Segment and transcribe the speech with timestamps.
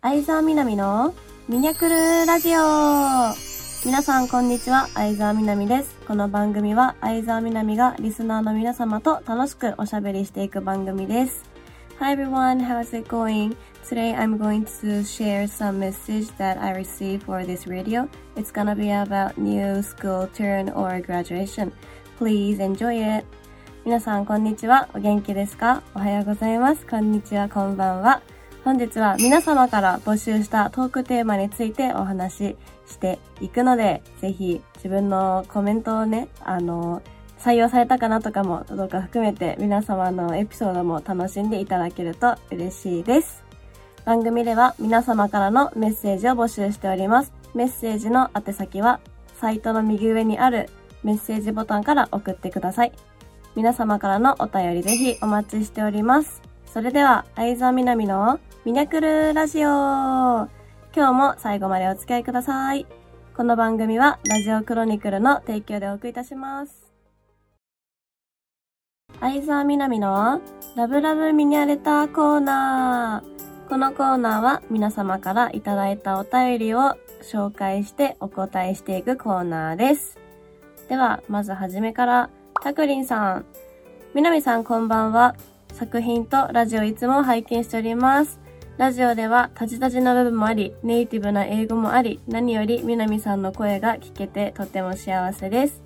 [0.00, 1.12] 相沢みなみの
[1.48, 3.34] ミニャクルラジオ
[3.84, 5.96] 皆さんこんにちは、相沢みなみです。
[6.06, 11.42] この番組は相沢みなみがリスナーの皆様と楽しくおしゃべりしていく番組です。
[11.98, 13.56] Hi everyone, how's it going?
[13.88, 18.08] Today I'm going to share some message that I received for this radio.
[18.36, 21.72] It's gonna be about new school turn or graduation.
[22.20, 23.26] Please enjoy it.
[23.84, 24.88] 皆さんこんにちは。
[24.94, 26.86] お元気ですかおはようございます。
[26.86, 28.22] こんにちは、こんばんは。
[28.68, 37.00] 本日は皆様から募集したトークテーマについてお話ししていくので、ぜひ自分のコメントをね、あの、
[37.38, 43.42] 採用されたかなとかもどうか含めて皆様のエピソードも楽しんでいただけると嬉しいです。
[44.04, 47.32] 番組では皆様からのメッセージを募集しております。
[47.54, 49.00] メッセージの宛先は
[49.40, 50.68] サイトの右上にある
[51.02, 52.92] メッセージボタンから送ってください。
[53.56, 56.42] 皆様からのお便りぜひお待ちしております。
[56.66, 60.50] それでは、相沢みなみのミニャクルラジオ今
[60.92, 62.86] 日も最後までお付き合いください。
[63.34, 66.92] この番組はラジオクロニクルの提供でお送りいたします。
[69.20, 70.42] 相沢みなみの
[70.76, 73.68] ラブラブミニャレターコーナー。
[73.70, 80.18] このコーナーは皆様からいただいたお便りを紹介してお答えしていくコーナーです。
[80.90, 82.28] では、まずはじめから、
[82.62, 83.46] たくりんさん。
[84.12, 85.36] みなみさんこんばんは。
[85.72, 88.38] 作品とラジオいつも拝見しております。
[88.78, 95.82] ラジオではタジタジな部分もあり、ネイティブな英語もあり、何よりみなみさんの声が聞けてとても幸せです。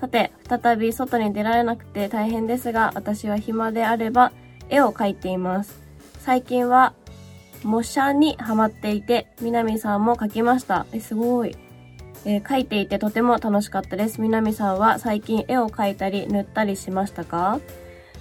[0.00, 4.30] さて、再び外に出られなくて大変ですが、私は暇であれば
[4.68, 5.80] 絵を描いています。
[6.20, 6.94] 最近は
[7.64, 10.86] 模写にハマっていて、みなみさんも描きました。
[10.92, 11.56] え、すごい。
[12.24, 14.20] えー描いていてとても楽しかったです。
[14.20, 17.58] みなみさんは最近絵を描いたり塗ったりしましたか？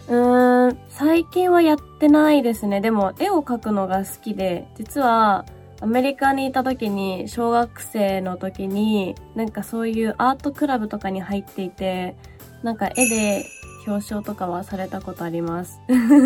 [0.08, 2.81] うーん、最近はやってないですね。
[2.81, 5.45] でも絵を描くのが好きで、実は
[5.81, 12.16] アメリカにいた時に、小学生の時に、なんかそういうアートクラブとかに入っていて、
[12.64, 13.45] なんか絵で
[13.88, 15.80] 表彰とかはされたことあります。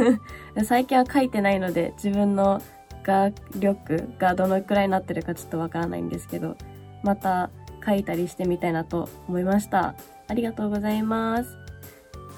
[0.65, 2.61] 最近は描いてないので、自分の
[3.03, 6.55] 画力がどのくらいになってるかちょっとわからないんですけど、
[7.03, 7.49] また
[7.81, 9.95] 描いたりしてみたいなと思いました。
[10.27, 11.68] ありがとうございます。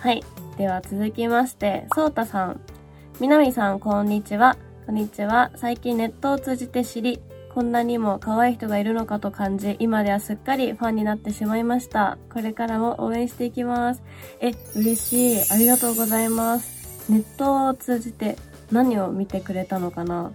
[0.01, 0.23] はい。
[0.57, 2.59] では続きまして、そうたさん。
[3.19, 4.57] みなみさん、こんにちは。
[4.87, 5.51] こんにちは。
[5.55, 7.21] 最近ネットを通じて知り、
[7.53, 12.17] こんなにも可愛い人がいるのかと感じ、今ではすっかりファンになってしまいました。
[12.33, 14.01] これからも応援していきます。
[14.39, 15.53] え、嬉しい。
[15.53, 17.11] ありがとうございます。
[17.11, 18.37] ネットを通じて
[18.71, 20.33] 何を見てくれたのかな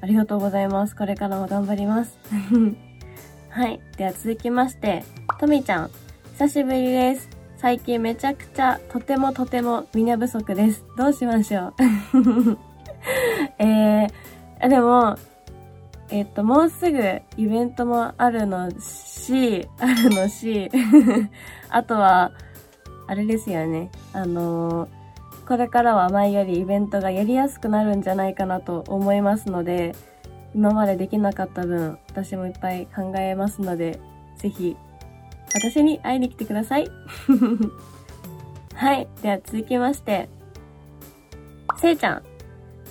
[0.00, 0.96] ありがとうございます。
[0.96, 2.16] これからも頑張ります。
[3.50, 3.78] はい。
[3.98, 5.04] では続きまして、
[5.38, 5.90] とみちゃん。
[6.38, 7.39] 久しぶりです。
[7.60, 10.82] 最近めちゃくちゃとてもとてもミニャ不足です。
[10.96, 11.74] どうしましょう？
[13.62, 15.16] えー、でも、
[16.08, 16.98] えっと、もうすぐ
[17.36, 20.70] イベントもあるのし、あるのし、
[21.68, 22.32] あとは、
[23.06, 23.90] あれですよね。
[24.14, 25.00] あのー
[25.46, 29.96] これからは前よりイベントがやりやすくなるんじゃないかなと思いますので、
[30.54, 33.98] 今までできなかった分、私もいっぱい考えますので、
[34.36, 34.76] ぜひ、
[35.54, 36.90] 私に会いに来てください。
[38.74, 39.08] はい。
[39.22, 40.28] では続きまして、
[41.78, 42.22] せいちゃん。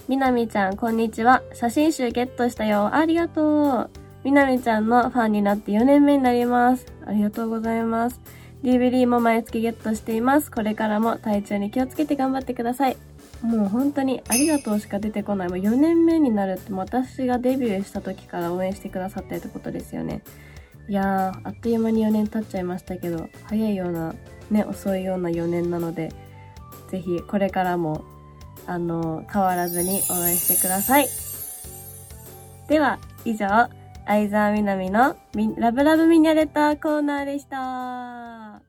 [0.08, 1.44] みなみちゃん、こんにちは。
[1.54, 2.94] 写真集ゲットしたよ。
[2.94, 3.90] ありがとう。
[4.24, 6.86] みなみちゃんのファンになって4年目になります。
[7.06, 8.20] ありがとうございます。
[8.64, 10.52] DVD も毎月ゲットしています。
[10.52, 12.98] これからも体調に気をつけて頑張ってください。
[13.42, 15.48] もう本当にありがとうしか出てこない。
[15.48, 20.22] もう4年目になるって私がデビューした時から応援してくださってってことですよね。
[20.90, 24.16] いやー、あっという間に4年経っちゃいましたけど、早いような、
[24.50, 26.12] ね、遅いような4年なので、
[26.90, 28.04] ぜひこれからも、
[28.66, 31.08] あの、変わらずに応援してください。
[32.68, 33.70] では、以上、
[34.08, 38.64] 相沢みなみのみラブラブミニャレターコーナーでした。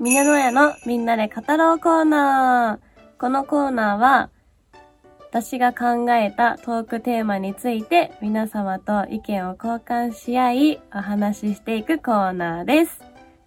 [0.00, 3.20] みなのやのみんなで語ろうコーナー。
[3.20, 4.30] このコーナーは、
[5.34, 13.02] 私が考えたトークテーマについて皆様と意見を交換し合いお話ししていくコーナーです。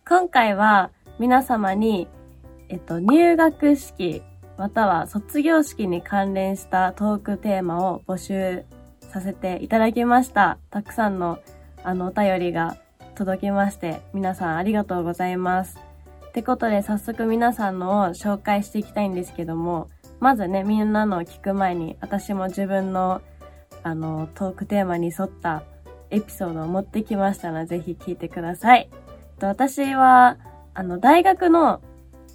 [0.06, 2.10] 今回は皆様に、
[2.68, 4.22] えっと、入学式
[4.58, 8.66] または卒業式に関連したトークテーマを募集
[9.00, 10.58] させていただきました。
[10.70, 11.40] たくさんの
[11.86, 12.76] あのお便りが
[13.16, 15.80] 届きまして、皆さんありがとうございます。
[16.28, 19.88] ってことで早速皆さんのを紹介していきたいんですけども、
[20.20, 23.22] まずね、みんなのを聞く前に、私も自分の、
[23.84, 25.64] あの、トークテーマに沿った
[26.10, 28.90] エピソードを持ってきましたので、ぜひ聞いてください。
[29.42, 30.38] 私は、
[30.74, 31.82] あの、大学の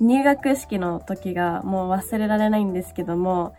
[0.01, 3.55] 入学式の時がもう忘れられないんですけども、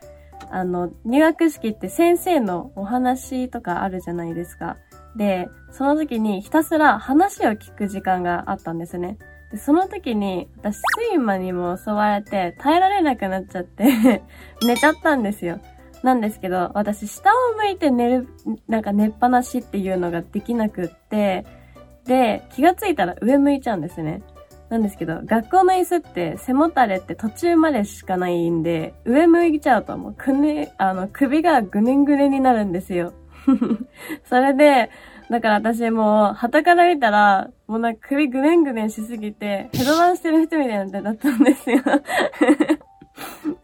[0.50, 4.78] あの、入学式って先生のお話とかあるじゃないですか。
[5.16, 9.18] で、その時にひたすら話を聞く時間があったんですね。
[9.54, 14.24] で、その時に、私、睡魔にも襲われて、耐えられなくなっちゃって
[14.66, 15.60] 寝ちゃったんですよ。
[16.02, 18.28] なんですけど、私、下を向いて寝る、
[18.68, 21.46] なんか寝っぱなしっていうのができなくって、
[22.06, 24.24] で、気がついたら上向いちゃうんですね。
[24.70, 33.14] なんですけど、学校の椅子って背もたれって途中までしかないんで、上向いちゃうともうくね、あの、首がぐねんぐねになるんですよ。
[34.26, 34.90] それで、
[35.34, 41.82] だから私もう、旗から見たら、もうなんか首ぐねんぐねんしすぎて、ヘドバンしてる人みたいなだったんですよ。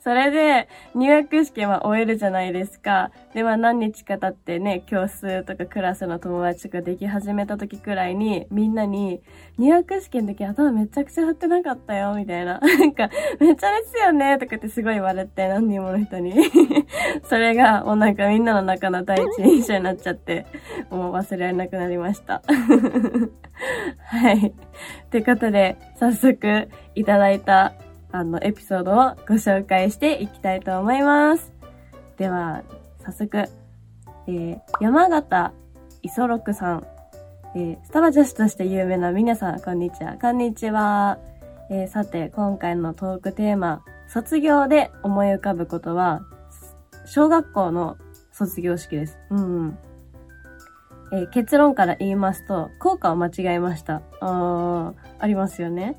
[0.09, 3.11] それで、入学式は終えるじゃないですか。
[3.35, 9.21] で、まあ何日か経ってね、教室とかクラスの友達とかでき始めた時くらいに、みんなに、
[9.59, 12.57] 入学式の時頭めちゃくちゃ振ってなかったよ、みたいな。
[12.57, 16.33] なんか、めっちゃですよね、とかってすごい言われて、何人もの人に。
[17.29, 20.47] それが、もうなんかみんなの中の第一印象になっちゃって、
[20.89, 22.41] もう忘れられなくなりました。
[24.05, 24.55] はい。
[25.11, 27.73] ということで、早速、いただいた
[28.11, 28.95] あの、エピソードを
[29.27, 31.51] ご紹介していきたいと思います。
[32.17, 32.63] では、
[33.03, 33.37] 早速、
[34.27, 35.53] えー、山形
[36.01, 36.87] 磯六さん、
[37.55, 40.17] えー、スタバ女子として有名な皆さん、こんにちは。
[40.19, 41.19] こんにちは。
[41.69, 46.21] えー、さて、今回のトークテーマ、卒業で思い浮かぶことは、
[47.05, 47.97] 小学校の
[48.31, 49.19] 卒業式です。
[49.29, 49.77] うん、うん。
[51.11, 54.01] えー、結論から言いますと、効果を間違えました。
[54.19, 55.95] あありますよね。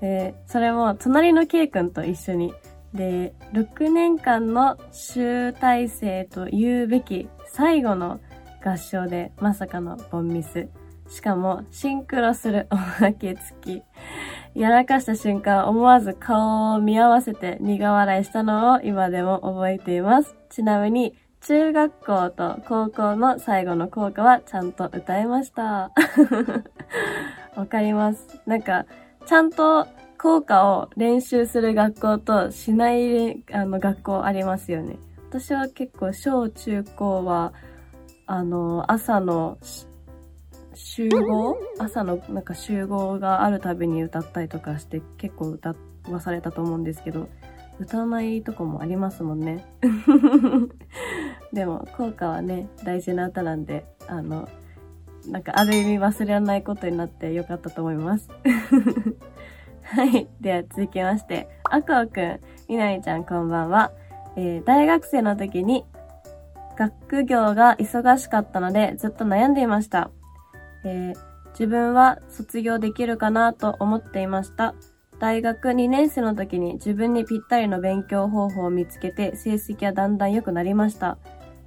[0.00, 2.54] で、それも隣の K 君と一緒に。
[2.94, 8.20] で、6年間の集大成と言うべき最後の
[8.64, 10.68] 合唱でまさかのボンミス。
[11.08, 13.82] しかも、シンクロするおまけ付き。
[14.60, 20.34] やらかした瞬間、思わず顔を見合わせて苦笑いしたのを今でも覚えています。
[20.48, 25.92] ちなみに、中学校と高校の最後の校歌はちゃんと歌えました。
[27.54, 28.40] わかります。
[28.46, 28.86] なんか、
[29.26, 29.88] ちゃんと
[30.18, 34.98] 効果を練習する学校としないあの学校ありますよね。
[35.28, 37.52] 私は結構小中高は、
[38.26, 39.58] あの、朝の
[40.74, 41.56] 集合？
[41.78, 45.74] 朝のなんか集合があるたびに歌ったりとかして結構歌
[46.08, 47.28] わされたと思うんですけど、
[47.80, 49.66] 歌わないとこもありますもんね。
[51.52, 54.48] でも、効果はね、大事な歌なんで、あの、
[55.28, 58.28] なんかある意味忘れらないことになってよかったと思います。
[59.82, 60.28] はい。
[60.40, 63.92] では続きまして、あこうくん、みなりちゃんこんばんは。
[64.36, 65.84] えー、大学生の時に
[66.76, 70.10] 学業が忙しかったのでずっと悩んでいました。
[70.84, 74.74] えー、自分は卒業できるかなと思っていました。
[75.18, 81.16] 大学2年生の時に自分にぴったりの勉強方法を見つけて成績はだんだん良くなりました。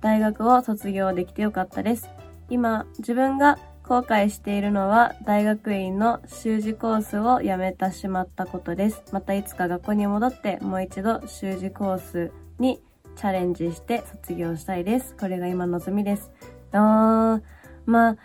[0.02, 2.10] 大学を卒業できてよかったです。
[2.50, 9.04] 今、自分が後悔しているのは大学院の修士コースを辞めてしまったことです。
[9.12, 12.80] またいつか学校に戻ってもう一度修士コースに
[13.16, 15.16] チャレンジして卒業したいです。
[15.20, 16.32] これが今望みです。
[16.72, 17.42] あー、
[17.86, 18.18] まあ、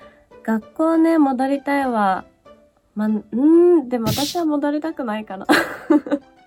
[0.43, 2.27] 学校ね、戻りたいわ。
[2.95, 5.47] まあ、んでも私は戻りたくないかな。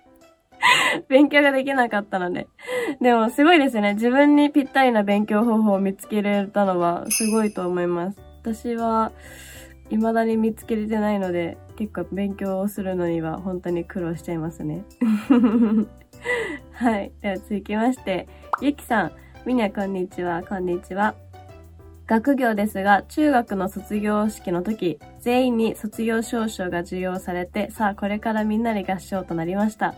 [1.08, 2.46] 勉強ができなかったので。
[3.00, 3.94] でもすごいですね。
[3.94, 8.18] 自分にぴったりな勉強方法を見つけられたのはすごいと思います。
[8.42, 9.12] 私は
[9.90, 14.84] 未だに見つけれてないので、結構勉強をするのには本当に苦労しちゃいますね。
[16.72, 17.12] はい。
[17.20, 18.28] では続きまして、
[18.60, 19.12] ゆきさん、
[19.44, 21.14] みにゃこんにちは、こんにちは。
[22.06, 29.94] 学業ですが、中学の卒業式の時、全員に卒業証書が授与されて、さあこれからみんなで合唱となりました。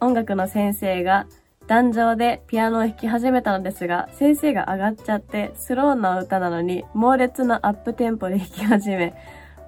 [0.00, 1.26] 音楽の先生が
[1.66, 9.14] 壇上でピアノを弾き始めたのですが、先生が上がっちゃってスローな歌なのに猛烈なアップテンポで弾き始め、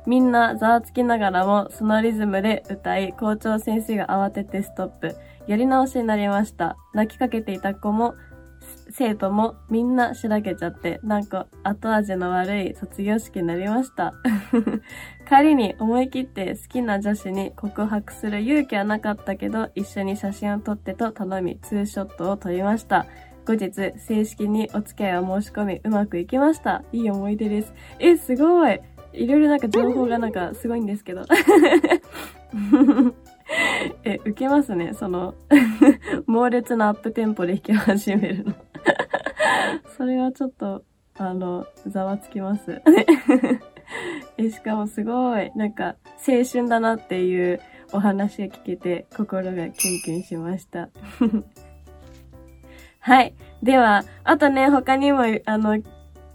[0.07, 5.17] みんなざわつきながらもそのリズムで歌い、校長先生が慌ててストップ。
[5.47, 6.76] やり直しになりました。
[6.93, 8.15] 泣きかけていた子も
[8.99, 14.15] 生徒もみんなしらけちゃって、なんか後味の悪い卒業式になりました。
[15.29, 23.05] 帰りに思い切って好きな女子に告白する勇気はなかったけど、一緒に写真を撮ってと頼み、ツーショットを撮りました。
[23.45, 26.83] 後日、正式にお付き合いを申し込み、うまくいきました。
[26.91, 27.75] いい思い出です。
[27.99, 28.81] え、すごい
[29.12, 31.25] いろいろなんか情報がなんかすごいんですけど。
[34.05, 34.93] え、受けますね。
[34.95, 35.35] その
[36.26, 38.55] 猛烈なアップテンポで弾き始めるの
[39.97, 40.85] それはちょっと、
[41.19, 42.83] あの、ざわつきます
[44.38, 47.61] え、しかもすごい、なんか、青春だなっていう
[47.93, 50.88] お話が聞けて、心がキュンキュンしました。
[53.00, 53.35] はい。
[53.62, 55.79] では、あとね、他にも、あの、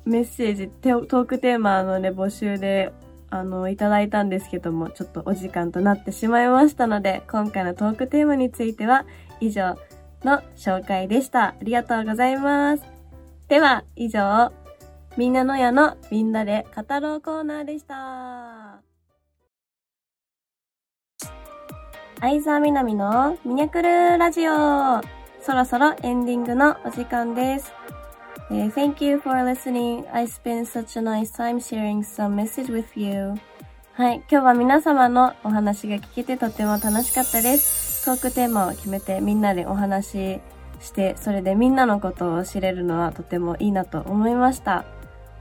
[0.05, 2.91] メッセージ、トークテーマのね、募集で、
[3.29, 9.05] あの、いただいたんですけども、ちょっとお時間となってしまいましたので、今回のトークテーマについては、
[9.39, 9.77] 以上
[10.23, 11.49] の紹介でした。
[11.49, 13.00] ありがとうございます。
[13.51, 14.49] では、以上、
[15.17, 18.81] みんなのやのみんなで語ろうコーナーでした。
[22.21, 25.01] 相沢みなみのミニャクルラジオ。
[25.41, 27.73] そろそろエンディングのお時間です。
[28.49, 30.05] Uh, thank you for listening.
[30.13, 33.33] I spent such a nice time sharing some message with you.
[33.91, 34.23] はい。
[34.31, 38.05] 今日は皆様のお話が聞けてとても楽しかったです。
[38.05, 40.39] トークテーマを決めてみんなでお話
[40.81, 44.85] して、それでみんなのことを知れるのはとてもいいなと思いました。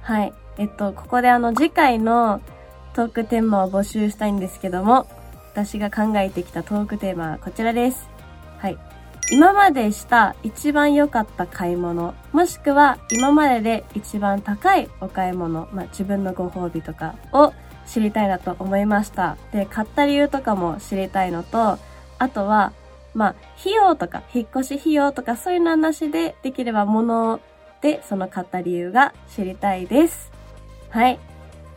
[0.03, 0.33] はい。
[0.59, 2.41] えっと、ここであの次回の
[2.93, 5.07] トークテーマを募集したいんですけども、
[5.53, 8.09] 私が考えてきたトークテーマはこちらです。
[8.59, 8.79] はい。
[9.33, 17.53] 今までした一番良かった買い物、もしくは今までで一番高いお買い物、まあ、自分のご褒美とかを
[17.87, 19.37] 知りたいなと思いました。
[19.53, 21.79] で、買った理由とかも知りたいのと、
[22.19, 22.73] あとは、
[23.15, 27.41] まあ、費用とか、引っ越し費用とかそういうの話で、できれば物
[27.81, 30.31] でその買った理由が知りたいです。
[30.91, 31.19] はい。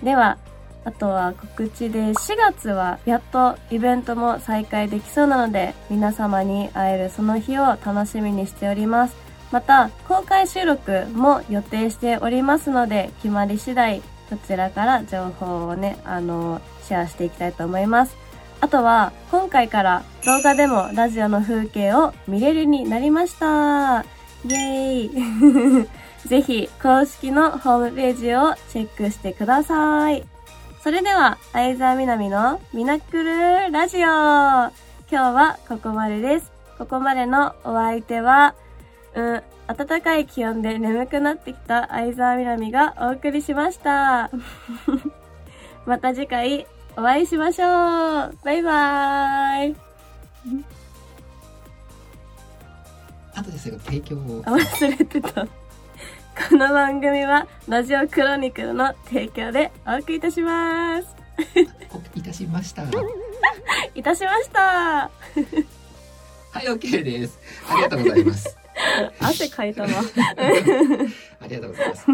[0.01, 0.37] では、
[0.85, 9.15] あとは告知で4月はやっとイベントも再開できそうなので皆様に会えるその日を楽しみにしております。
[9.51, 18.17] また公開収録も予定しておりますので決まり次第こちらから情報をね、あの、シェアしていきたいと思います。
[18.63, 24.05] あとは今回から動画でもラジオの風景を見れるになりました。
[24.45, 25.89] イェーイ
[26.25, 30.23] ぜひ公式のホームページをチェックしてください。
[30.81, 34.71] それでは、相沢みなみのミナクルラジオ今
[35.09, 36.49] 日はここまでです。
[36.77, 38.55] ここまでのお相手は、
[39.13, 44.31] うん、暖かい気温で眠くなってきた相沢みなみがお送りしました。
[45.85, 46.65] また次回
[46.95, 49.75] お会いしましょうバイバーイ
[53.35, 54.43] 後で最後提供を。
[54.43, 55.45] 忘れてた。
[55.45, 61.15] この番組はラジオクロニクルの提供でお送りいたします。
[62.15, 62.83] いたしました。
[63.95, 64.61] いたしました。
[64.61, 65.11] は
[66.63, 67.39] い、OK です。
[67.69, 68.57] ありがとうございます。
[69.19, 69.89] 汗かいたわ。
[71.41, 72.05] ありがとうございます。